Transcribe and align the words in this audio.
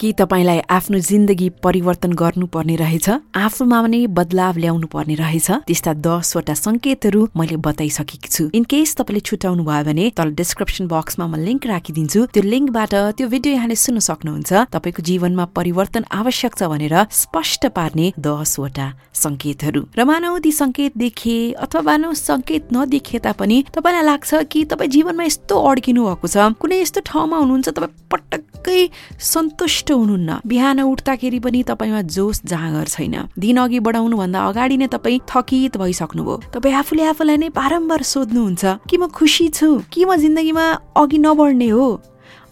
कि 0.00 0.12
तपाईँलाई 0.12 0.60
आफ्नो 0.70 0.98
जिन्दगी 0.98 1.48
परिवर्तन 1.62 2.12
गर्नुपर्ने 2.12 2.76
रहेछ? 2.76 3.08
आफूमा 3.34 3.78
नै 3.86 4.06
बदलाव 4.10 4.56
ल्याउनु 4.58 4.86
पर्ने 4.86 5.14
रहेछ? 5.14 5.50
त्यस्ता 5.68 5.92
दसवटा 6.04 6.54
संकेतहरू 6.54 7.20
मैले 7.36 7.56
बताइसकेकी 7.56 8.28
छु। 8.28 8.50
इन 8.54 8.64
केस 8.64 8.94
तपाईँले 8.96 9.20
छुट्याउनु 9.20 9.62
भयो 9.64 9.84
भने 9.84 10.04
तल 10.16 10.28
डिस्क्रिप्सन 10.34 10.86
बक्समा 10.88 11.26
म 11.26 11.34
लिङ्क 11.46 11.66
राखिदिन्छु। 11.66 12.20
त्यो 12.34 12.42
लिङ्कबाट 12.42 12.94
त्यो 13.16 13.26
भिडियो 13.28 13.54
यहाँले 13.54 13.76
सुन्न 13.76 13.98
सक्नुहुन्छ। 14.08 14.52
तपाईँको 14.74 15.02
जीवनमा 15.02 15.44
परिवर्तन 15.54 16.04
आवश्यक 16.10 16.52
छ 16.58 16.62
भनेर 16.72 16.94
स्पष्ट 17.10 17.62
पार्ने 17.74 18.06
दसवटा 18.18 18.86
संकेतहरू 19.14 19.80
र 19.96 20.04
मानव 20.04 20.38
ती 20.44 20.52
संकेत 20.52 20.92
देखे 20.98 21.36
अथवा 21.64 21.80
मानव 21.82 22.12
संकेत 22.18 22.72
नदेखे 22.74 23.18
तापनि 23.24 23.58
तपाईँलाई 23.74 24.04
लाग्छ 24.04 24.30
कि 24.50 24.64
तपाईँ 24.70 24.90
जीवनमा 24.90 25.24
यस्तो 25.24 25.54
अड्किनु 25.54 26.02
भएको 26.04 26.26
छ। 26.28 26.36
कुनै 26.58 26.80
यस्तो 26.82 27.00
ठाउँमा 27.06 27.36
हुनुहुन्छ 27.38 27.68
तपाईँ 27.68 27.92
पटक्कै 28.10 28.80
सन्तुष्ट 29.20 29.83
हुनुहुन्न। 29.92 30.40
बिहान 30.46 30.80
उठ्दाखेरि 30.80 31.38
पनि 31.40 31.62
तपाईँमा 31.62 32.02
जोस 32.02 32.42
जाँगर 32.46 32.86
छैन। 32.88 33.28
दिन 33.38 33.56
अघि 33.60 33.78
बढाउनु 33.80 34.16
भन्दा 34.16 34.38
अगाडि 34.48 34.76
नै 34.76 34.86
तपाईँ 34.86 35.20
थकित 35.28 35.76
भइसक्नुभयो। 35.76 36.36
तपाईँ 36.54 36.74
आफूले 36.74 37.02
आफूलाई 37.12 37.36
नै 37.36 37.48
बारम्बार 37.50 38.02
सोध्नुहुन्छ 38.02 38.64
कि 38.88 38.96
म 38.96 39.06
खुसी 39.08 39.48
छु? 39.48 39.82
कि 39.92 40.04
म 40.04 40.16
जिन्दगीमा 40.16 40.64
अघि 40.96 41.18
नबढ्ने 41.18 41.68
हो? 41.68 42.00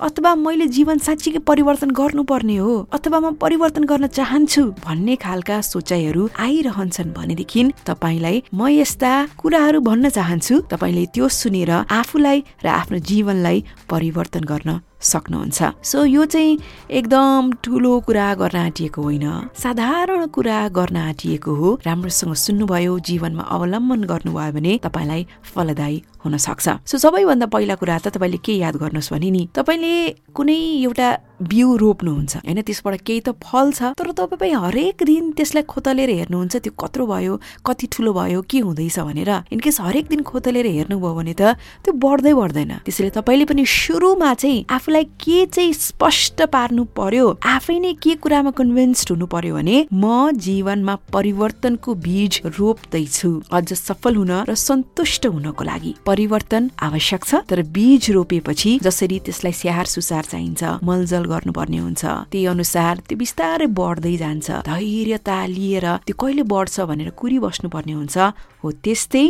अथवा 0.03 0.34
मैले 0.34 0.66
जीवन 0.66 0.98
साँच्चीकै 0.98 1.39
परिवर्तन 1.47 1.91
गर्नुपर्ने 1.95 2.56
हो? 2.56 2.73
अथवा 2.91 3.19
म 3.20 3.39
परिवर्तन 3.39 3.84
गर्न 3.87 4.06
चाहन्छु? 4.11 4.62
भन्ने 4.83 5.14
खालका 5.17 5.61
सोचाइहरू 5.62 6.28
आइरहन्छन् 6.39 7.14
भनेदेखि 7.14 7.62
तपाईँलाई 7.87 8.42
म 8.51 8.67
यस्ता 8.69 9.12
कुराहरू 9.39 9.80
भन्न 9.80 10.09
चाहन्छु। 10.11 10.61
तपाईँले 10.75 11.06
त्यो 11.14 11.28
सुनेर 11.28 11.70
आफूलाई 11.87 12.39
र 12.64 12.67
आफ्नो 12.67 12.98
जीवनलाई 12.98 13.64
परिवर्तन 13.87 14.42
गर्न 14.42 14.70
सक्नुहुन्छ। 15.02 15.62
सो 15.83 16.05
यो 16.05 16.24
चाहिँ 16.24 16.59
एकदम 16.91 17.52
ठुलो 17.62 18.01
कुरा 18.01 18.34
गर्न 18.34 18.59
आँटिएको 18.59 19.02
होइन। 19.02 19.27
साधारण 19.55 20.27
कुरा 20.27 20.69
गर्न 20.69 20.97
आँटिएको 20.97 21.55
हो। 21.55 21.78
राम्रोसँग 21.86 22.34
सुन्नुभयो 22.34 22.98
जीवनमा 22.98 23.42
अवलम्बन 23.42 24.00
गर्नुभयो 24.05 24.53
भने 24.53 24.78
तपाईँलाई 24.84 25.27
फलदायी 25.55 26.03
हुन 26.25 26.36
सक्छ। 26.36 26.69
सो 26.86 26.98
सबैभन्दा 26.98 27.47
पहिला 27.47 27.75
कुरा 27.75 27.98
त 27.98 28.08
तपाईँले 28.08 28.39
के 28.39 28.53
याद 28.53 28.77
गर्नुहोस् 28.77 29.12
भने 29.12 29.30
नि 29.30 29.48
तपाईँले 29.55 29.95
कुनै 30.34 30.58
एउटा 30.86 31.08
बिउ 31.51 31.77
रोप्नुहुन्छ। 31.77 32.33
होइन 32.47 32.61
त्यसबाट 32.62 32.95
केही 33.07 33.21
त 33.27 33.35
फल 33.43 33.71
छ 33.73 33.93
तर 33.98 34.11
तपाईँ 34.12 34.55
हरेक 34.55 35.03
दिन 35.03 35.31
त्यसलाई 35.37 35.65
खोतलेर 35.67 36.11
हेर्नुहुन्छ 36.11 36.55
त्यो 36.57 36.73
कत्रो 36.79 37.07
भयो 37.07 37.35
कति 37.67 37.87
ठुलो 37.93 38.12
भयो 38.12 38.41
के 38.47 38.59
हुँदैछ 38.62 38.98
भनेर। 38.98 39.31
इनकेस 39.53 39.81
हरेक 39.81 40.07
दिन 40.09 40.23
खोतलेर 40.23 40.67
हेर्नुभयो 40.67 41.15
भने 41.15 41.35
त 41.35 41.57
त्यो 41.85 41.93
बढ्दै 41.93 42.33
बढ्दैन। 42.35 42.73
त्यसैले 42.87 43.11
तपाईँले 43.19 43.45
पनि 43.51 43.65
सुरुमा 43.67 44.31
चाहिँ 44.35 44.65
आफूलाई 44.70 45.05
के 45.19 45.39
चाहिँ 45.47 45.73
स्पष्ट 45.73 46.43
पार्नु 46.53 46.85
पर्यो 46.97 47.27
आफै 47.43 47.79
नै 47.79 47.93
के 48.03 48.15
कुरामा 48.23 48.51
कन्भिन्स्ड 48.59 49.09
हुनु 49.13 49.27
पर्यो 49.27 49.55
भने 49.57 49.77
म 49.93 50.33
जीवनमा 50.37 50.95
परिवर्तनको 51.13 51.91
बीज 51.95 52.41
रोप्दैछु। 52.59 53.31
अझ 53.53 53.69
सफल 53.73 54.15
हुन 54.17 54.33
र 54.48 54.55
सन्तुष्ट 54.55 55.27
हुनको 55.27 55.65
लागि 55.65 55.93
परिवर्तन 56.07 56.70
आवश्यक 56.83 57.25
छ 57.25 57.35
तर 57.48 57.63
बीज 57.75 58.11
रोपेपछि 58.11 58.79
जसरी 58.83 59.19
त्यसलाई 59.27 59.53
स्याहार 59.53 59.87
सुसार 59.87 60.25
चाहिन्छ 60.33 60.63
मलजल 60.83 61.25
गर्नुपर्ने 61.33 61.78
हुन्छ। 61.84 62.02
त्यही 62.30 62.47
अनुसार 62.55 62.94
त्यो 63.08 63.16
बिस्तारै 63.22 63.66
बढ्दै 63.80 64.14
जान्छ। 64.22 64.48
धैर्यता 64.69 65.39
लिएर 65.56 65.86
त्यो 66.06 66.14
कहिले 66.20 66.42
बढ्छ 66.52 66.77
भनेर 66.91 67.11
कुरिबस्नु 67.20 67.69
पर्ने 67.74 67.94
हुन्छ। 67.98 68.16
हो 68.62 68.69
त्यस्तै 68.84 69.27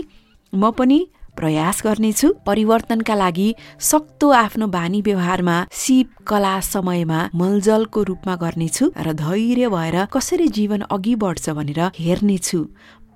म 0.53 0.71
पनि 0.79 1.01
प्रयास 1.33 1.77
गर्नेछु 1.85 2.29
परिवर्तनका 2.47 3.15
लागि 3.17 3.49
सक्तो 3.81 4.27
आफ्नो 4.37 4.67
बानी 4.69 5.01
व्यवहारमा 5.01 5.57
सिप 5.73 6.09
कला 6.29 6.55
समयमा 6.61 7.21
मलजलको 7.41 8.01
रूपमा 8.09 8.35
गर्नेछु 8.43 8.85
र 9.01 9.13
धैर्य 9.17 9.69
भएर 9.73 9.97
कसरी 10.13 10.49
जीवन 10.57 10.81
अघि 10.93 11.15
बढ्छ 11.25 11.47
भनेर 11.57 11.81
हेर्नेछु। 11.97 12.61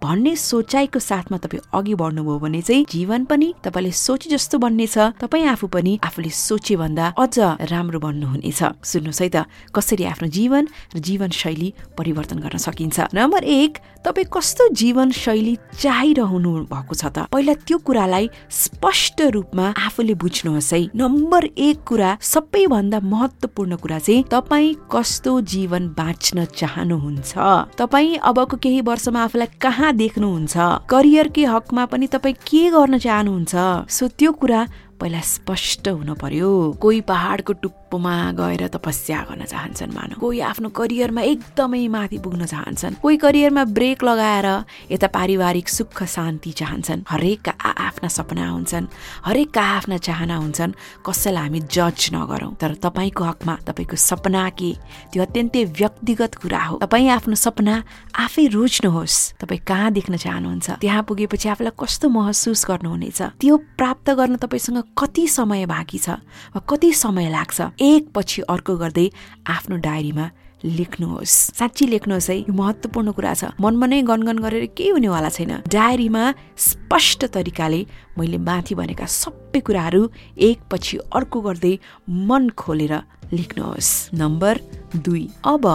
भन्ने 0.03 0.35
सोचाइको 0.37 0.99
साथमा 0.99 1.37
तपाईँ 1.39 1.63
अघि 1.75 1.95
बढ्नुभयो 1.95 2.39
भने 2.39 2.61
चाहिँ 2.63 2.85
जीवन 2.91 3.25
पनि 3.25 3.49
तपाईँले 3.65 3.91
सोचे 3.91 4.31
जस्तो 4.31 4.59
बन्नेछ। 4.59 4.97
तपाईँ 5.21 5.47
आफू 5.49 5.67
पनि 5.67 5.99
आफूले 6.05 6.31
सोचे 6.31 6.77
भन्दा 6.77 7.15
अझ 7.19 7.39
राम्रो 7.73 7.99
बन्नुहुनेछ। 8.01 8.61
सुन्नुहोस् 8.85 9.23
है 9.23 9.29
त 9.29 9.37
कसरी 9.75 10.05
आफ्नो 10.05 10.29
जीवन 10.29 10.69
र 10.95 10.99
जीवनशैली 10.99 11.69
परिवर्तन 11.99 12.39
गर्न 12.45 12.59
सकिन्छ? 12.59 13.15
नम्बर 13.15 13.45
एक 13.45 13.73
तपाईँ 14.05 14.29
कस्तो 14.31 14.69
जीवनशैली 14.71 15.55
चाहिरहनु 15.81 16.53
भएको 16.71 16.95
छ 16.95 17.05
त? 17.11 17.27
पहिला 17.33 17.55
त्यो 17.67 17.79
कुरालाई 17.83 18.29
स्पष्ट 18.51 19.19
रूपमा 19.35 19.67
आफूले 19.75 20.15
बुझ्नुहोस् 20.15 20.73
है। 20.75 20.81
नम्बर 20.95 21.45
एक 21.57 21.83
कुरा 21.83 22.11
सबैभन्दा 22.21 23.01
महत्वपूर्ण 23.01 23.77
कुरा 23.83 23.99
चाहिँ 23.99 24.25
तपाईँ 24.31 24.75
कस्तो 24.93 25.41
जीवन 25.41 25.89
बाँच्न 25.99 26.45
चाहनुहुन्छ? 26.55 27.33
तपाईँ 27.75 28.17
अबको 28.23 28.57
केही 28.63 28.81
वर्षमा 28.87 29.25
आफूलाई 29.25 29.51
कहाँ 29.61 29.86
देख्नुहुन्छ। 29.93 30.57
करियरकै 30.89 31.45
हकमा 31.45 31.85
पनि 31.87 32.07
तपाईँ 32.07 32.35
के 32.35 32.71
गर्न 32.71 32.99
चाहनुहुन्छ? 32.99 33.55
सो 33.89 34.09
त्यो 34.09 34.33
कुरा 34.33 34.61
पहिला 35.01 35.21
स्पष्ट 35.21 35.89
हुन 35.89 36.15
पर्यो। 36.15 36.51
कोही 36.81 37.01
पहाडको 37.01 37.53
टुप्पोमा 37.53 38.15
गएर 38.33 38.67
तपस्या 38.69 39.19
गर्न 39.29 39.45
चाहन्छन् 39.45 39.95
मानव। 39.95 40.21
कोही 40.21 40.41
आफ्नो 40.41 40.69
करियरमा 40.69 41.23
एकदमै 41.23 41.89
माथि 41.89 42.19
पुग्न 42.19 42.47
चाहन्छन्। 42.47 42.95
कोही 43.03 43.17
करियरमा 43.17 43.65
ब्रेक 43.77 44.05
लगाएर 44.05 44.49
यता 44.91 45.07
पारिवारिक 45.07 45.69
सुख 45.69 46.03
शान्ति 46.05 46.51
चाहन्छन्। 46.51 47.05
हरेकका 47.09 47.53
आफ्ना 47.61 48.09
सपना 48.09 48.49
हुन्छन् 48.49 48.87
हरेकका 49.27 49.63
आफ्ना 49.63 49.97
चाहना 49.99 50.37
हुन्छन् 50.37 50.73
कसैलाई 51.07 51.43
हामी 51.43 51.61
जज 51.61 52.11
नगरौँ। 52.15 52.55
तर 52.57 52.75
तपाईँको 52.81 53.25
हकमा 53.25 53.55
तपाईँको 53.67 53.97
सपना 53.97 54.49
के? 54.57 54.73
त्यो 55.13 55.23
अत्यन्तै 55.23 55.65
व्यक्तिगत 55.77 56.35
कुरा 56.35 56.63
हो। 56.65 56.75
तपाईँ 56.83 57.09
आफ्नो 57.09 57.35
सपना 57.35 57.75
आफै 58.17 58.47
रोज्नुहोस्। 58.47 59.17
तपाईँ 59.41 59.61
कहाँ 59.61 59.91
देख्न 59.93 60.17
चाहनुहुन्छ? 60.17 60.71
त्यहाँ 60.81 61.03
पुगेपछि 61.03 61.49
आफूलाई 61.49 61.75
कस्तो 61.77 62.09
महसुस 62.09 62.65
गर्नुहुनेछ? 62.71 63.23
त्यो 63.41 63.57
प्राप्त 63.77 64.11
गर्न 64.11 64.37
तपाईँसँग 64.37 64.86
कति 64.97 65.27
समय 65.29 65.67
बाँकी 65.67 65.99
छ 65.99 66.09
वा 66.55 66.61
कति 66.69 66.93
समय 66.95 67.31
लाग्छ 67.31 67.61
एक 67.83 68.11
पछि 68.15 68.43
अर्को 68.49 68.77
गर्दै 68.77 69.11
आफ्नो 69.47 69.77
डायरीमा 69.85 70.31
लेख्नुहोस्। 70.65 71.35
साँच्ची 71.55 71.87
लेख्नुहोस् 71.87 72.31
है 72.31 72.37
यो 72.39 72.53
महत्त्वपूर्ण 72.53 73.13
कुरा 73.13 73.35
छ। 73.35 73.45
मनमा 73.61 73.87
नै 73.87 74.01
गनगन 74.03 74.39
गरेर 74.41 74.65
केही 74.73 74.91
हुनेवाला 74.91 75.29
छैन। 75.29 75.53
डायरीमा 75.69 76.23
स्पष्ट 76.57 77.25
तरिकाले 77.29 77.81
मैले 78.19 78.39
माथि 78.41 78.75
भनेका 78.75 79.07
सबै 79.07 79.61
कुराहरू 79.61 80.03
एक 80.39 80.59
पछि 80.71 80.97
अर्को 81.13 81.41
गर्दै 81.41 81.75
मन 82.09 82.49
खोलेर 82.57 82.95
लेख्नुहोस्। 83.33 83.91
नम्बर 84.15 84.55
दुई 84.97 85.29
अब 85.45 85.67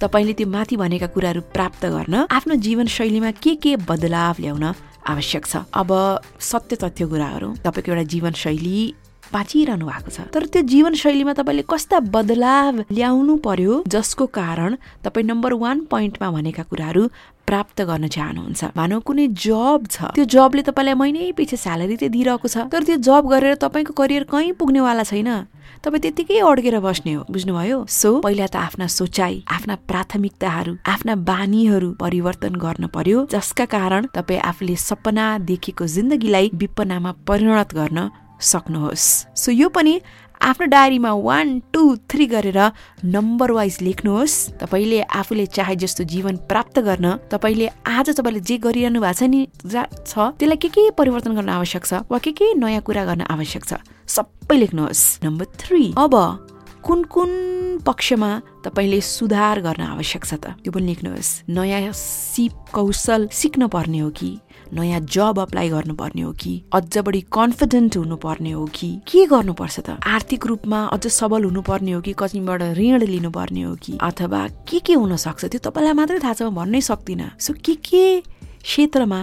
तपाईँले 0.00 0.32
त्यो 0.38 0.46
माथि 0.48 0.76
भनेका 0.78 1.06
कुराहरू 1.10 1.40
प्राप्त 1.52 1.82
गर्न 1.86 2.14
आफ्नो 2.30 2.54
जीवनशैलीमा 2.54 3.30
के 3.42 3.54
के 3.58 3.76
बदलाव 3.82 4.34
ल्याउन 4.40 4.64
आवश्यक 5.08 5.46
छ। 5.46 5.56
अब 5.74 5.90
सत्य 6.40 6.76
तथ्य 6.76 7.06
कुराहरू 7.06 7.48
तपाईँको 7.64 7.92
एउटा 7.92 8.04
जीवनशैली 8.12 8.78
बाँचिरहनु 9.32 9.86
भएको 9.86 10.10
छ। 10.10 10.18
तर 10.34 10.46
त्यो 10.52 10.62
जीवनशैलीमा 10.72 11.32
तपाईँले 11.38 11.64
कस्ता 11.68 11.98
बदलाव 12.14 12.84
ल्याउनु 12.90 13.36
पर्यो 13.44 13.82
जसको 13.86 14.26
कारण 14.30 14.76
तपाईँ 15.04 15.26
नम्बर 15.26 15.52
वान 15.62 15.78
पोइन्टमा 15.90 16.28
भनेका 16.30 16.62
कुराहरू 16.70 17.02
प्राप्त 17.48 17.80
गर्न 17.80 18.08
चाहनुहुन्छ। 18.12 18.76
मानव 18.76 19.00
कुनै 19.08 19.26
जब 19.32 19.86
छ। 19.88 20.12
त्यो 20.12 20.24
जबले 20.28 20.62
तपाईँलाई 20.68 20.94
महिनै 21.00 21.32
पछि 21.32 21.56
स्यालेरी 21.56 21.96
चाहिँ 21.96 22.12
दिइरहेको 22.12 22.48
छ। 22.48 22.68
तर 22.68 22.84
त्यो 22.84 22.96
जब 23.00 23.22
गरेर 23.24 23.54
तपाईँको 23.56 23.92
करियर 23.96 24.24
कहीँ 24.28 24.52
पुग्नेवाला 24.52 25.04
छैन। 25.08 25.48
तपाईँ 25.80 26.02
त्यतिकै 26.04 26.38
अड्केर 26.44 26.76
बस्ने 26.84 27.12
हो 27.16 27.24
बुझ्नुभयो? 27.24 27.78
सो 27.88 28.20
पहिला 28.20 28.46
त 28.52 28.56
आफ्ना 28.68 28.86
सोचाइ 28.92 29.48
आफ्ना 29.48 29.74
प्राथमिकताहरू 29.88 30.72
आफ्ना 30.84 31.14
बानीहरू 31.24 31.88
परिवर्तन 31.96 32.54
गर्न 32.60 32.86
पर्यो 32.92 33.26
जसका 33.32 33.64
कारण 33.64 34.12
तपाईँ 34.12 34.44
आफूले 34.44 34.76
सपना 34.76 35.26
देखेको 35.48 35.86
जिन्दगीलाई 35.88 36.50
विपनामा 36.52 37.12
परिणत 37.24 37.72
गर्न 37.72 37.98
सक्नुहोस्। 38.40 39.36
सो 39.36 39.52
यो 39.52 39.68
पनि 39.68 40.00
आफ्नो 40.38 40.66
डायरीमा 40.70 41.12
वान 41.12 41.48
टू 41.74 41.82
थ्री 42.06 42.26
गरेर 42.26 42.58
नम्बर 43.04 43.50
वाइज 43.52 43.78
लेख्नुहोस्। 43.82 44.34
तपाईँले 44.62 45.00
आफूले 45.02 45.46
चाहे 45.46 45.74
जस्तो 45.76 46.04
जीवन 46.04 46.36
प्राप्त 46.46 46.78
गर्न 46.78 47.26
तपाईँले 47.26 47.66
आज 47.86 48.10
तपाईँले 48.14 48.40
जे 48.40 48.56
गरिरहनु 48.62 49.00
भएको 49.02 49.18
छ 49.18 49.22
नि 49.26 49.40
छ 50.06 50.14
त्यसलाई 50.38 50.56
के 50.56 50.68
के 50.68 50.90
परिवर्तन 50.94 51.34
गर्न 51.34 51.48
आवश्यक 51.58 51.84
छ 51.84 51.92
वा 52.06 52.18
के 52.22 52.32
के 52.38 52.54
नयाँ 52.54 52.82
कुरा 52.86 53.04
गर्न 53.04 53.26
आवश्यक 53.26 53.64
छ 53.66 53.82
सबै 54.06 54.56
लेख्नुहोस्। 54.62 55.26
नम्बर 55.26 55.46
थ्री 55.58 55.82
अब 55.98 56.14
कुन 56.78 57.02
कुन 57.10 57.30
पक्षमा 57.82 58.30
तपाईँले 58.64 59.00
सुधार 59.00 59.60
गर्न 59.60 59.82
आवश्यक 59.82 60.22
छ 60.24 60.34
त? 60.38 60.54
त्यो 60.62 60.70
पनि 60.70 60.86
लेख्नुहोस्। 60.86 61.50
नयाँ 61.50 61.92
सिप 61.92 62.70
कौशल 62.70 63.28
सिक्न 63.32 63.66
पर्ने 63.66 63.98
हो 63.98 64.10
कि? 64.14 64.30
नयाँ 64.72 65.00
जब 65.00 65.38
अप्लाई 65.38 65.68
गर्नुपर्ने 65.68 66.22
हो 66.22 66.32
कि? 66.32 66.62
अझ 66.72 66.98
बढी 66.98 67.20
कन्फिडेन्ट 67.32 67.96
हुनुपर्ने 67.96 68.50
हो 68.50 68.66
कि? 68.66 68.88
के 69.08 69.26
गर्नुपर्छ 69.26 69.80
त? 69.80 69.98
आर्थिक 70.06 70.46
रूपमा 70.46 70.84
अझ 70.86 71.06
सबल 71.06 71.44
हुनुपर्ने 71.44 71.92
हो 71.92 72.00
कि? 72.00 72.12
कहीँबाट 72.12 72.62
ऋण 72.62 73.02
लिनुपर्ने 73.04 73.62
हो 73.62 73.74
कि? 73.74 73.98
अथवा 74.02 74.48
के 74.68 74.78
के 74.78 74.94
हुन 74.94 75.16
सक्छ 75.16 75.44
त्यो 75.44 75.60
तपाईँलाई 75.64 75.92
मात्रै 75.92 76.18
थाहा 76.18 76.34
छ 76.34 76.42
भन्नै 76.52 76.80
सक्दिनँ। 76.80 77.38
सो 77.40 77.52
के 77.64 77.74
के 77.74 78.20
क्षेत्रमा 78.62 79.20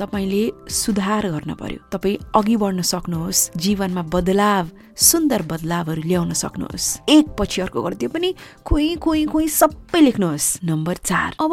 तपाईँले 0.00 0.44
सुधार 0.72 1.28
गर्न 1.30 1.54
पर्यो? 1.54 1.78
तपाईँ 1.92 2.16
अघि 2.34 2.56
बढ्न 2.56 2.82
सक्नुहोस् 2.82 3.50
जीवनमा 3.56 4.02
बदलाव 4.08 4.68
सुन्दर 4.96 5.42
बदलावहरू 5.42 6.02
ल्याउन 6.02 6.32
सक्नुहोस्। 6.32 7.08
एक 7.08 7.26
पछि 7.38 7.60
अर्को 7.62 7.82
गरिदियो 7.82 8.10
पनि 8.10 8.34
खोइ 8.64 8.96
खोइ 8.96 9.24
खोइ 9.28 9.46
सबै 9.48 10.00
लेख्नुहोस्। 10.00 10.64
नम्बर 10.64 10.96
चार। 11.04 11.36
अब 11.40 11.52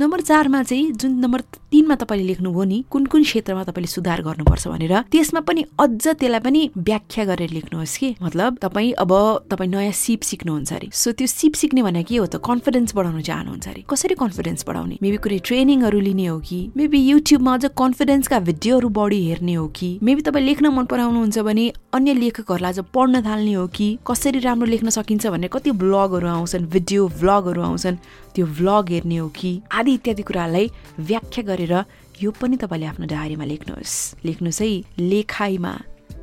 नम्बर 0.00 0.20
चारमा 0.20 0.62
चाहिँ 0.62 0.92
जुन 0.92 1.12
नम्बर 1.24 1.40
तिनमा 1.72 1.94
तपाईँले 1.94 2.26
लेख्नुभयो 2.26 2.64
नि 2.64 2.78
कुन 2.90 3.06
कुन 3.06 3.22
क्षेत्रमा 3.22 3.62
तपाईँले 3.64 3.90
सुधार 3.90 4.22
गर्नुपर्छ 4.22 4.68
भनेर 4.68 4.94
त्यसमा 5.10 5.40
पनि 5.42 5.62
अझ 5.80 6.06
त्यसलाई 6.06 6.40
पनि 6.40 6.60
व्याख्या 6.78 7.24
गरेर 7.24 7.50
लेख्नुहोस् 7.50 7.96
कि। 7.98 8.08
मतलब 8.22 8.58
तपाईँ 8.62 8.92
अब 9.02 9.12
तपाईँ 9.50 9.70
नयाँ 9.70 9.92
सिप 9.92 10.22
सिक्नुहुन्छ 10.22 10.72
अरे। 10.72 10.88
सो 10.92 11.12
त्यो 11.12 11.26
सिप 11.26 11.54
सिक्ने 11.54 11.82
भने 11.82 12.02
के 12.06 12.16
हो 12.16 12.26
त? 12.26 12.38
कन्फिडेन्स 12.38 12.94
बढाउनु 12.94 13.20
चाहनुहुन्छ 13.20 13.68
अरे। 13.68 13.82
कसरी 13.90 14.14
कन्फिडेन्स 14.14 14.64
बढाउने? 14.68 14.96
मेबी 15.02 15.16
कुनै 15.18 15.38
ट्रेनिङहरू 15.42 16.00
लिने 16.00 16.26
हो 16.26 16.38
कि? 16.38 16.60
मेबी 16.76 16.98
युट्युबमा 17.10 17.54
अझ 17.54 17.64
कन्फिडेन्सका 17.74 18.38
भिडियोहरू 18.46 18.88
बढी 18.88 19.20
हेर्ने 19.26 19.54
हो 19.54 19.66
कि? 19.68 19.90
मेबी 20.02 20.22
तपाईँ 20.22 20.46
लेख्न 20.46 20.66
मन 20.70 20.84
पराउनुहुन्छ 20.86 21.38
भने 21.38 21.64
अन्य 21.92 22.14
लेखकहरूलाई 22.14 22.72
आज 22.72 22.80
पढ्न 22.94 23.24
थाल्ने 23.26 23.52
हो 23.52 23.66
कि? 23.66 23.88
कसरी 24.06 24.38
राम्रो 24.38 24.66
लेख्न 24.70 24.88
सकिन्छ 24.94 25.26
भन्ने 25.26 25.48
कति 25.50 25.70
ब्लगहरू 25.82 26.28
आउँछन् 26.28 26.66
भिडियो 26.70 27.08
भ्लगहरू 27.20 27.62
आउँछन् 27.62 27.96
त्यो 28.34 28.46
भ्लग 28.46 28.90
हेर्ने 28.90 29.16
हो 29.16 29.28
कि? 29.28 29.50
आदि 29.72 29.92
इत्यादि 29.94 30.22
कुराहरूलाई 30.22 30.70
व्याख्या 31.00 31.42
गरेर 31.56 31.74
यो 32.20 32.30
पनि 32.30 32.56
तपाईँले 32.60 32.86
आफ्नो 32.86 33.06
डायरीमा 33.08 33.44
लेख्नुहोस्। 33.44 34.20
लेख्नुहोस् 34.24 34.62
है 34.62 34.68
लेखाइमा 35.00 35.72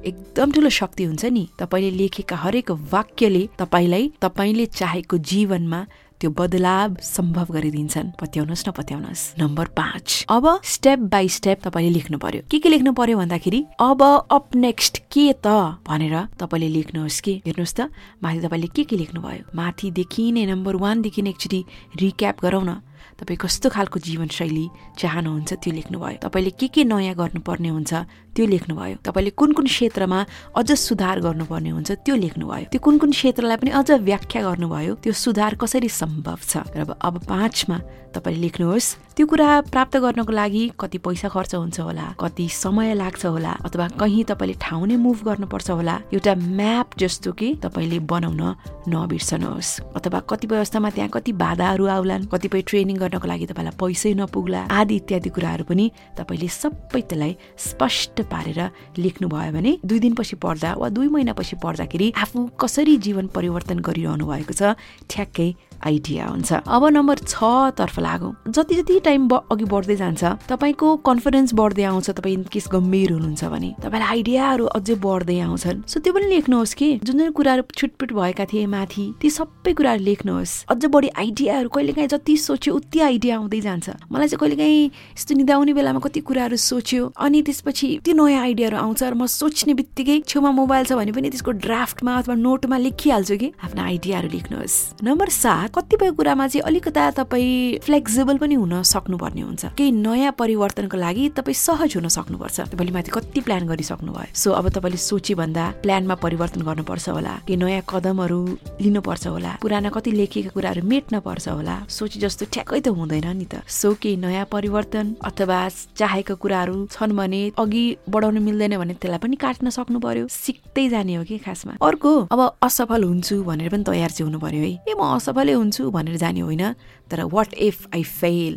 एकदम 0.06 0.52
ठुलो 0.52 0.70
शक्ति 0.70 1.04
हुन्छ 1.04 1.26
नि। 1.26 1.44
तपाईँले 1.60 1.92
लेखेका 1.98 2.36
हरेक 2.38 2.72
वाक्यले 2.94 3.44
तपाईँलाई 3.58 4.12
तपाईँले 4.22 4.66
चाहेको 4.66 5.18
जीवनमा 5.18 5.80
त्यो 6.20 6.30
बदलाव 6.32 6.96
सम्भव 7.04 7.48
गरिदिन्छन्। 7.52 8.12
पत्याउनुहोस् 8.20 8.68
न 8.68 8.72
पत्याउनुहोस्। 8.72 9.24
नम्बर 9.40 9.66
पाँच। 9.76 10.26
अब 10.30 10.46
स्टेप 10.64 11.00
बाई 11.12 11.28
स्टेप 11.28 11.58
तपाईँले 11.68 11.92
लेख्नु 11.94 12.18
पर्यो। 12.18 12.42
के 12.52 12.60
के 12.60 12.70
लेख्नु 12.70 12.92
पर्यो 12.94 13.18
भन्दाखेरि 13.18 13.60
अब 13.80 14.02
अप 14.32 14.56
नेक्स्ट 14.56 14.98
के 15.12 15.34
त? 15.34 15.48
भनेर 15.88 16.16
तपाईँले 16.40 16.68
लेख्नुहोस् 16.68 17.22
कि? 17.22 17.34
हेर्नुहोस् 17.46 17.76
त 17.76 17.92
माथि 18.24 18.40
तपाईँले 18.40 18.68
के 18.76 18.84
के 18.84 18.96
लेख्नुभयो? 18.96 19.52
माथिदेखि 19.56 20.32
नै 20.32 20.46
नम्बर 20.46 20.76
वानदेखि 20.76 21.22
एकचोटि 21.28 21.60
रिक्याप 22.00 22.36
गरौँ 22.40 22.64
न। 22.64 22.72
तपाईँ 23.20 23.38
कस्तो 23.38 23.70
खालको 23.70 24.00
जीवनशैली 24.00 24.66
चाहनुहुन्छ 25.00 25.52
त्यो 25.54 25.72
लेख्नुभयो। 25.74 26.18
तपाईँले 26.24 26.52
के 26.60 26.68
के 26.68 26.84
नयाँ 26.84 27.16
गर्नुपर्ने 27.16 27.70
हुन्छ 27.70 27.94
त्यो 28.34 28.46
लेख्नुभयो। 28.46 28.96
तपाईँले 29.06 29.32
कुन 29.38 29.52
कुन 29.54 29.66
क्षेत्रमा 29.66 30.20
अझ 30.58 30.70
सुधार 30.74 31.20
गर्नुपर्ने 31.22 31.70
हुन्छ 31.70 31.92
त्यो 32.06 32.16
लेख्नुभयो। 32.16 32.66
त्यो 32.72 32.80
कुन 32.82 32.98
कुन 32.98 33.12
क्षेत्रलाई 33.12 33.58
पनि 33.62 33.72
अझ 33.72 33.90
व्याख्या 34.02 34.42
गर्नुभयो 34.42 34.94
त्यो 35.04 35.14
सुधार 35.14 35.56
कसरी 35.62 35.90
सम्भव 35.90 36.40
छ? 36.42 36.54
र 36.74 36.82
अब 36.98 37.16
पाँचमा 37.30 37.78
तपाईँले 38.14 38.42
लेख्नुहोस्। 38.42 38.88
त्यो 39.14 39.26
कुरा 39.26 39.50
प्राप्त 39.70 39.98
गर्नको 40.02 40.34
लागि 40.34 40.64
कति 40.74 40.98
पैसा 40.98 41.30
खर्च 41.30 41.54
हुन्छ 41.56 41.80
होला 41.80 42.06
कति 42.18 42.46
समय 42.50 42.94
लाग्छ 42.94 43.26
होला 43.26 43.54
अथवा 43.66 43.88
कहीँ 44.02 44.24
तपाईँले 44.26 44.56
ठाउँ 44.58 44.86
नै 44.90 44.98
मुभ 44.98 45.18
गर्नुपर्छ 45.26 45.70
होला 45.70 45.96
एउटा 46.14 46.34
म्याप 46.34 46.98
जस्तो 46.98 47.32
कि 47.38 47.48
तपाईँले 47.62 48.00
बनाउन 48.10 48.42
नबिर्सनुहोस्। 48.90 49.72
अथवा 49.98 50.20
कतिपय 50.30 50.58
अवस्थामा 50.58 50.90
त्यहाँ 50.90 51.10
कति 51.14 51.32
बाधाहरू 51.34 51.86
आउलान् 51.86 52.26
कतिपय 52.34 52.62
ट्रेनिङ 52.70 52.93
गर्नको 52.98 53.28
लागि 53.28 53.46
तपाईँलाई 53.46 53.76
पैसै 53.80 54.14
नपुग्ला 54.14 54.62
आदि 54.72 54.96
इत्यादि 54.96 55.30
कुराहरू 55.30 55.64
पनि 55.66 55.86
तपाईँले 56.18 56.48
सबै 56.48 57.02
त्यसलाई 57.02 57.36
स्पष्ट 57.58 58.22
पारेर 58.32 58.60
लेख्नुभयो 58.98 59.52
भने 59.52 59.72
दुई 59.86 60.00
दिनपछि 60.00 60.36
पढ्दा 60.38 60.74
वा 60.78 60.90
दुई 60.90 61.08
महिनापछि 61.08 61.56
पढ्दाखेरि 61.64 62.14
आफू 62.18 62.40
कसरी 62.60 62.98
जीवन 63.06 63.28
परिवर्तन 63.36 63.80
गरिरहनु 63.80 64.26
भएको 64.26 64.54
छ 64.54 64.76
ठ्याक्कै 65.10 65.50
आइडिया 65.84 66.26
हुन्छ। 66.28 66.52
अब 66.64 66.84
नम्बर 66.96 67.18
छ 67.28 67.44
तर्फ 67.76 68.00
लागौँ। 68.00 68.32
जति 68.48 68.76
जति 68.76 69.00
टाइम 69.04 69.28
अघि 69.28 69.66
बढ्दै 69.68 69.96
जान्छ 69.96 70.24
तपाईँको 70.48 70.96
कन्फिडेन्स 71.04 71.54
बढ्दै 71.54 71.84
आउँछ 71.84 72.10
तपाईँ 72.10 72.44
केस 72.48 72.68
गम्भीर 72.72 73.12
हुनुहुन्छ 73.12 73.44
भने। 73.44 73.70
तपाईँलाई 73.84 74.10
आइडियाहरू 74.10 74.66
अझै 74.80 74.96
बढ्दै 74.96 75.40
आउँछन्। 75.40 75.84
सो 75.84 76.00
त्यो 76.00 76.14
पनि 76.14 76.28
लेख्नुहोस् 76.30 76.74
कि। 76.74 76.90
जुन 77.04 77.18
जुन 77.20 77.32
कुराहरू 77.32 77.64
छुटपुट 77.76 78.12
भएका 78.14 78.46
थिए 78.46 78.66
माथि 78.66 79.04
ती 79.20 79.30
सबै 79.30 79.74
कुराहरू 79.74 80.04
लेख्नुहोस्। 80.04 80.54
अझ 80.72 80.86
बढी 80.88 81.10
आइडियाहरू 81.20 81.70
कहिले 81.70 81.94
काहीँ 81.94 82.08
जति 82.08 82.38
सोच्यो 82.38 82.74
उति 82.84 83.00
आइडिया 83.00 83.36
आउँदै 83.38 83.60
जान्छ। 83.62 83.90
मलाई 84.12 84.28
चाहिँ 84.28 84.40
कहिले 84.40 84.56
काहीँ 84.56 84.86
यस्तो 85.16 85.34
निदाउने 85.36 85.74
बेलामा 85.74 86.00
कति 86.04 86.20
कुराहरू 86.20 86.58
सोच्यो 86.60 87.02
अनि 87.16 87.42
त्यसपछि 87.42 87.88
त्यो 88.04 88.14
नयाँ 88.14 88.42
आइडियाहरू 88.44 88.78
आउँछ 88.78 89.04
र 89.04 89.14
म 89.16 89.26
सोच्ने 89.26 89.74
बित्तिकै 89.74 90.20
छेउमा 90.28 90.52
मोबाइल 90.52 90.84
छ 90.86 90.94
भने 90.94 91.12
पनि 91.16 91.30
त्यसको 91.32 91.52
ड्राफ्टमा 91.64 92.12
अथवा 92.20 92.36
नोटमा 92.36 92.78
लेखिहाल्छु 92.78 93.36
कि। 93.40 93.48
आफ्नो 93.64 93.82
आइडियाहरू 93.84 94.28
लेख्नुहोस्। 94.30 94.76
नम्बर 95.04 95.30
सात 95.32 95.72
कतिपय 95.74 96.12
कुरामा 96.14 96.48
चाहिँ 96.48 96.64
अलिकता 96.68 97.04
तपाईँ 97.24 97.80
फ्लेक्सिबल 97.86 98.38
पनि 98.38 98.56
हुन 98.56 98.74
सक्नुपर्ने 98.84 99.42
हुन्छ। 99.42 99.64
केही 99.80 99.92
नयाँ 99.92 100.34
परिवर्तनको 100.38 100.98
लागि 100.98 101.24
तपाईँ 101.40 101.56
सहज 101.56 101.96
हुन 101.98 102.08
सक्नुपर्छ। 102.08 102.58
तपाईँले 102.74 102.94
माथि 102.94 103.12
कति 103.12 103.40
प्लान 103.42 103.64
गरिसक्नु 103.68 104.12
भयो 104.12 104.34
सो 104.36 104.52
अब 104.52 104.70
तपाईँले 104.70 105.00
सोचे 105.00 105.34
भन्दा 105.34 105.64
प्लानमा 105.84 106.16
परिवर्तन 106.20 106.62
गर्नुपर्छ 106.62 107.10
होला। 107.10 107.34
केही 107.48 107.58
नयाँ 107.58 107.82
कदमहरू 107.90 108.40
लिनुपर्छ 108.82 109.28
होला। 109.28 109.52
पुराना 109.62 109.90
कति 109.90 110.12
लेखिएका 110.12 110.52
कुराहरू 110.54 110.82
मेट्न 110.84 111.20
पर्छ 111.26 111.48
होला। 111.50 111.76
सोचे 111.90 112.20
जस्तो 112.20 112.46
ठ्याक्कै 112.54 112.73
त 112.80 112.88
हुँदैन 112.88 113.28
नि 113.38 113.46
त। 113.46 113.62
सो 113.68 113.94
केही 114.02 114.16
नयाँ 114.18 114.46
परिवर्तन 114.50 115.06
अथवा 115.22 115.60
चाहेका 116.00 116.36
कुराहरू 116.42 116.76
छन् 116.92 117.14
भने 117.14 117.42
अघि 117.58 117.86
बढाउन 118.10 118.38
मिल्दैन 118.42 118.78
भने 118.78 118.94
त्यसलाई 118.98 119.20
पनि 119.20 119.36
काट्न 119.36 119.70
सक्नु 119.70 120.00
पर्यो 120.00 120.28
सिक्दै 120.28 120.88
जाने 120.90 121.16
हो 121.16 121.24
कि 121.24 121.38
खासमा। 121.46 121.74
अर्को 121.82 122.12
अब 122.34 122.42
असफल 122.64 123.04
हुन्छु 123.04 123.44
भनेर 123.44 123.70
पनि 123.70 123.84
तयार 123.84 124.12
चाहिँ 124.12 124.28
हुनु 124.28 124.40
पर्यो 124.40 124.62
है। 124.64 124.72
ए 124.88 124.94
म 124.98 125.02
असफलै 125.18 125.54
हुन्छु 125.54 125.90
भनेर 125.92 126.18
जाने 126.18 126.42
होइन 126.42 126.64
तर 127.12 127.24
वाट 127.30 127.54
इफ 127.54 127.78
आई 127.94 128.04
फेल 128.04 128.54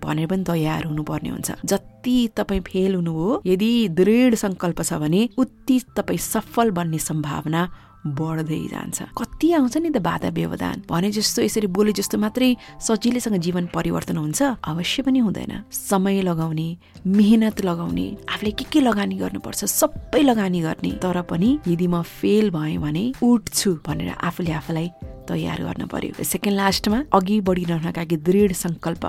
भनेर 0.00 0.26
पनि 0.26 0.44
तयार 0.48 0.84
हुनुपर्ने 0.88 1.28
हुन्छ। 1.28 1.50
जति 1.64 2.16
तपाईँ 2.36 2.60
फेल 2.64 2.94
हुनु 2.94 3.12
हो 3.12 3.42
यदि 3.46 3.72
दृढ 3.92 4.34
सङ्कल्प 4.34 4.82
छ 4.82 4.92
भने 5.02 5.28
उति 5.36 5.76
तपाईँ 5.96 6.18
सफल 6.18 6.70
बन्ने 6.72 6.98
सम्भावना 6.98 7.62
बढ्दै 8.06 8.60
जान्छ। 8.72 9.02
कति 9.12 9.52
आउँछ 9.52 9.76
नि 9.76 9.90
त 9.90 9.98
बाधा 10.00 10.28
व्यवधान? 10.28 10.82
भने 10.88 11.10
जस्तो 11.10 11.42
यसरी 11.42 11.66
बोले 11.68 11.92
जस्तो 11.92 12.18
मात्रै 12.18 12.56
सजिलैसँग 12.80 13.36
जीवन 13.36 13.66
परिवर्तन 13.74 14.16
हुन्छ 14.16 14.42
अवश्य 14.64 15.02
पनि 15.02 15.18
हुँदैन। 15.18 15.52
समय 15.68 16.22
लगाउने 16.22 16.68
मेहनत 17.06 17.60
लगाउने 17.64 18.06
आफूले 18.28 18.50
के 18.50 18.64
के 18.72 18.80
लगानी 18.80 19.16
गर्नुपर्छ 19.16 19.64
सबै 19.64 20.22
लगानी 20.22 20.60
गर्ने। 20.60 20.90
तर 21.02 21.20
पनि 21.28 21.58
यदि 21.68 21.86
म 21.86 22.02
फेल 22.02 22.50
भएँ 22.50 22.78
भने 22.78 23.04
उठ्छु 23.22 23.70
भनेर 23.86 24.16
आफूले 24.16 24.52
आफूलाई 24.52 24.88
तयार 25.28 25.60
गर्न 25.62 25.86
पर्यो। 25.86 26.24
सेकेन्ड 26.24 26.56
लास्टमा 26.56 26.98
अघि 27.12 27.40
बढिरहनका 27.40 28.00
लागि 28.00 28.16
दृढ 28.16 28.52
सङ्कल्प 28.52 29.04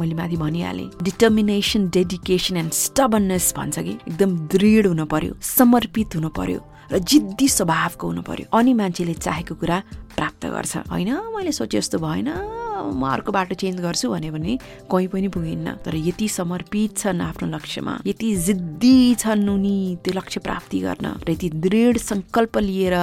मैले 0.00 0.14
माथि 0.14 0.36
भनिहालेँ। 0.36 0.88
डिटर्मिनेसन 1.02 1.88
डेडिकेसन 1.90 2.56
एन्ड 2.56 2.72
स्टबननेस 2.72 3.54
भन्छ 3.56 3.78
कि? 3.78 3.94
एकदम 4.08 4.30
दृढ 4.48 4.86
हुनु 4.86 5.04
पर्यो 5.04 5.34
समर्पित 5.42 6.16
हुनु 6.16 6.28
पर्यो। 6.28 6.60
र 6.92 6.98
जिद्दी 6.98 7.48
स्वभावको 7.48 8.06
हुनु 8.06 8.22
पर्यो। 8.22 8.46
अनि 8.52 8.72
मान्छेले 8.74 9.14
चाहेको 9.14 9.54
कुरा 9.54 9.78
प्राप्त 10.16 10.46
गर्छ। 10.46 10.76
होइन? 10.92 11.10
मैले 11.34 11.52
सोचे 11.52 11.78
जस्तो 11.78 11.98
भएन। 11.98 12.28
म 12.76 13.02
अर्को 13.08 13.32
बाटो 13.32 13.54
चेन्ज 13.54 13.80
गर्छु 13.80 14.10
भने 14.10 14.30
पनि 14.30 14.58
कहीँ 14.90 15.08
पनि 15.08 15.28
पुगिन्न 15.28 15.82
तर 15.84 15.96
यति 15.96 16.28
समर्पित 16.28 16.96
छन् 16.98 17.20
आफ्नो 17.20 17.48
लक्ष्यमा। 17.48 17.94
यति 18.06 18.28
जिद्दी 18.36 19.14
छन् 19.14 19.48
उनी 19.48 19.76
त्यो 20.04 20.12
लक्ष्य 20.14 20.40
प्राप्ति 20.40 20.78
गर्न। 20.80 21.06
र 21.26 21.30
यति 21.30 21.48
दृढ 21.50 21.96
सङ्कल्प 21.98 22.58
लिएर 22.58 22.94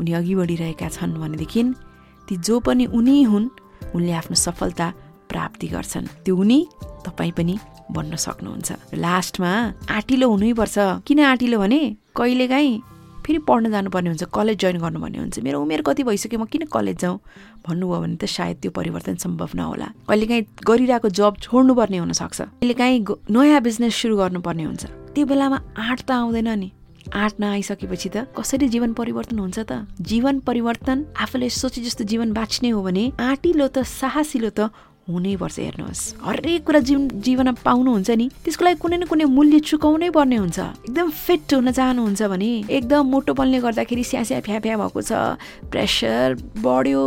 उनी 0.00 0.12
अघि 0.12 0.34
बढिरहेका 0.34 0.88
छन् 0.88 1.14
भनेदेखि 1.14 1.62
ती 2.28 2.36
जो 2.36 2.60
पनि 2.60 2.84
उनी 2.86 3.22
हुन् 3.22 3.48
उनले 3.94 4.12
आफ्नो 4.12 4.36
सफलता 4.36 4.92
प्राप्ति 5.28 5.66
गर्छन्। 5.66 6.06
त्यो 6.24 6.36
उनी 6.36 6.66
तपाईँ 7.06 7.32
पनि 7.32 7.58
बन्न 7.90 8.16
सक्नुहुन्छ। 8.16 8.72
लास्टमा 8.94 9.52
आँटिलो 9.90 10.26
हुनैपर्छ। 10.28 10.76
किन 11.06 11.20
आँटिलो 11.20 11.58
भने? 11.58 11.82
कहिलेकाहीँ 12.16 12.91
फेरि 13.22 13.38
पढ्न 13.48 13.70
जानुपर्ने 13.70 14.08
हुन्छ 14.10 14.24
कलेज 14.34 14.58
जोइन 14.58 14.76
गर्नुपर्ने 14.82 15.18
हुन्छ। 15.18 15.38
मेरो 15.46 15.62
उमेर 15.62 15.82
कति 15.86 16.02
भइसक्यो 16.02 16.38
म 16.38 16.44
किन 16.50 16.66
कलेज 16.66 16.96
जाउँ? 17.00 17.18
भन्नुभयो 17.66 18.00
भने 18.02 18.16
त 18.16 18.24
सायद 18.26 18.56
त्यो 18.62 18.70
परिवर्तन 18.70 19.16
सम्भव 19.22 19.50
नहोला। 19.54 19.88
कहिलेकाहीँ 20.08 20.44
गरिरहेको 20.66 21.08
जब 21.08 21.32
छोड्नुपर्ने 21.46 21.98
हुनसक्छ। 22.02 22.40
कहिलेकाहीँ 22.40 22.98
नयाँ 23.30 23.60
बिजनेस 23.62 23.94
सुरु 23.94 24.16
गर्नुपर्ने 24.16 24.64
हुन्छ। 24.64 24.84
त्यो 25.14 25.26
बेलामा 25.26 25.58
आँट 25.78 26.00
त 26.02 26.10
आउँदैन 26.10 26.48
नि। 26.58 26.70
आँट 27.12 27.34
नआइसकेपछि 27.40 28.08
त 28.08 28.16
कसरी 28.38 28.68
जीवन 28.68 28.92
परिवर्तन 28.94 29.38
हुन्छ 29.38 29.58
त? 29.58 29.86
जीवन 30.00 30.38
परिवर्तन 30.46 30.98
आफूले 31.18 31.48
सोचे 31.50 31.80
जस्तो 31.82 32.04
जीवन 32.04 32.32
बाँच्ने 32.32 32.70
हो 32.70 32.82
भने 32.82 33.04
आँटिलो 33.20 33.66
त 33.68 33.82
साहसिलो 33.82 34.50
त 34.50 34.70
हुनैपर्छ 35.08 35.58
हेर्नुहोस्। 35.58 36.02
हरेक 36.22 36.64
कुरा 36.66 36.80
जीवन 36.86 37.08
जीवनमा 37.26 37.60
पाउनुहुन्छ 37.64 38.10
नि 38.10 38.26
त्यसको 38.44 38.62
लागि 38.64 38.78
कुनै 38.78 38.96
न 38.96 39.04
कुनै 39.10 39.24
मूल्य 39.26 39.58
चुकाउनै 39.66 40.10
पर्ने 40.14 40.36
हुन्छ। 40.36 40.58
एकदम 40.86 41.08
फिट 41.10 41.54
हुन 41.54 41.70
चाहनुहुन्छ 41.70 42.22
भने 42.22 42.50
एकदम 42.70 43.02
मोटोपनले 43.10 43.58
गर्दाखेरि 43.66 44.04
स्यास्या 44.04 44.40
फ्या 44.46 44.76
भएको 44.78 45.00
छ। 45.02 45.12
प्रेसर 45.66 46.26
बढ्यो 46.62 47.04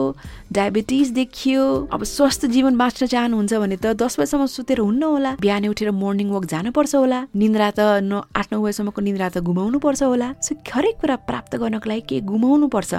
डायबिटिज 0.51 1.07
देखियो। 1.15 1.63
अब 1.95 2.03
स्वस्थ 2.03 2.45
जीवन 2.51 2.77
बाँच्न 2.77 3.05
चाहनुहुन्छ 3.07 3.53
भने 3.53 3.77
त 3.79 3.95
दस 3.95 4.19
बजीसम्म 4.19 4.45
सुतेर 4.45 4.79
हुन्न 4.83 5.03
होला। 5.03 5.31
बिहान 5.39 5.67
उठेर 5.71 5.91
मर्निङ 5.95 6.29
वक 6.35 6.45
जानुपर्छ 6.51 6.95
होला। 6.95 7.19
निन्द्रा 7.31 7.71
त 7.71 7.79
न 8.03 8.21
आठ 8.35 8.51
नौ 8.51 8.59
बजीसम्मको 8.59 9.01
निन्द्रा 9.01 9.29
त 9.29 9.37
गुमाउनु 9.39 9.79
पर्छ 9.79 10.03
होला। 10.03 10.27
सो 10.43 10.51
हरेक 10.67 10.95
कुरा 10.99 11.15
प्राप्त 11.23 11.55
गर्नको 11.63 11.87
लागि 11.89 12.03
के 12.11 12.19
गुमाउनु 12.27 12.67
पर्छ 12.67 12.93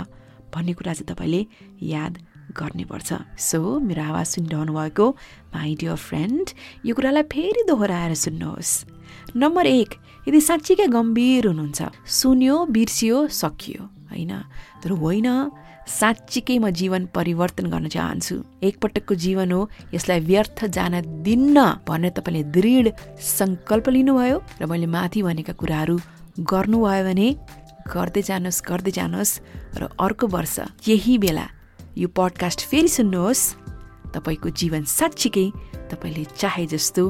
भन्ने 0.49 0.73
कुरा 0.73 0.93
चाहिँ 0.97 1.09
तपाईँले 1.13 1.41
याद 1.85 2.13
गर्नुपर्छ। 2.57 3.11
सो 3.39 3.61
मेरो 3.81 4.03
आवाज 4.03 4.27
सुनिरहनु 4.27 4.73
भएको 4.73 5.07
माई 5.55 5.75
डियर 5.81 5.97
फ्रेन्ड 6.09 6.47
यो 6.87 6.93
कुरालाई 6.97 7.25
फेरि 7.33 7.63
दोहोऱ्याएर 7.69 8.15
सुन्नुहोस्। 8.25 8.73
नम्बर 9.37 9.67
एक 9.67 9.91
यदि 10.29 10.41
साँच्चीकै 10.41 10.87
गम्भीर 10.89 11.47
हुनुहुन्छ 11.47 11.81
सुन्यो 12.21 12.57
बिर्सियो 12.75 13.17
सकियो 13.31 13.83
होइन? 14.11 14.33
तर 14.83 14.91
होइन 15.03 15.29
साँच्चीकै 15.87 16.59
म 16.59 16.71
जीवन 16.75 17.03
परिवर्तन 17.15 17.67
गर्न 17.71 17.87
चाहन्छु। 17.95 18.35
एकपटकको 18.59 19.15
जीवन 19.15 19.53
हो 19.53 19.61
यसलाई 19.95 20.21
व्यर्थ 20.21 20.59
जान 20.77 20.95
दिन्न 21.23 21.57
भनेर 21.87 22.11
तपाईँले 22.17 22.43
दृढ 22.51 22.87
सङ्कल्प 23.23 23.87
लिनुभयो 23.95 24.37
र 24.61 24.67
मैले 24.67 24.87
माथि 24.91 25.23
भनेका 25.23 25.55
कुराहरू 25.55 25.97
गर्नुभयो 26.43 27.05
भने 27.07 27.29
गर्दै 27.87 28.23
जानुहोस् 28.29 28.65
गर्दै 28.67 28.93
जानुहोस् 28.99 29.39
र 29.79 29.83
अर्को 29.95 30.27
वर्ष 30.27 30.57
यही 30.91 31.15
बेला 31.23 31.47
यो 31.97 32.09
पडकास्ट 32.09 32.61
फेरि 32.69 32.89
सुन्नुहोस्। 32.89 33.43
तपाईँको 34.15 34.49
जीवन 34.51 34.85
साँच्चीकै 34.85 35.47
तपाईँले 35.91 36.25
चाहे 36.37 36.67
जस्तो 36.67 37.03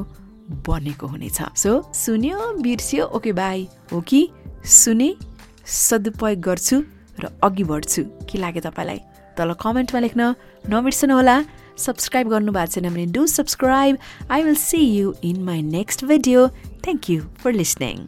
बनेको 0.67 1.07
हुनेछ। 1.07 1.39
सो 1.55 1.71
सुन्यो 1.93 2.39
बिर्स्यो 2.63 3.05
ओके 3.05 3.31
बाई 3.31 3.67
हो 3.91 4.01
कि? 4.01 4.21
सुने 4.65 5.09
सदुपयोग 5.65 6.39
गर्छु 6.39 6.75
र 7.19 7.23
अघि 7.43 7.63
बढ्छु। 7.63 8.01
के 8.29 8.37
लाग्यो 8.39 8.61
तपाईँलाई? 8.63 8.99
तल 9.37 9.53
कमेन्टमा 9.53 9.99
लेख्न 9.99 10.21
नबिर्सनु 10.69 11.15
होला। 11.15 11.37
सब्सक्राइब 11.77 12.27
गर्नु 12.27 12.51
भएको 12.51 12.71
छैन 12.71 12.89
भने 12.89 13.05
do 13.05 13.27
subscribe 13.27 13.97
I 14.31 14.43
will 14.43 14.55
see 14.55 14.77
you 14.77 15.13
in 15.23 15.43
my 15.43 15.61
next 15.61 16.05
video 16.05 16.47
thank 16.83 17.09
you 17.09 17.21
for 17.43 17.51
listening 17.53 17.95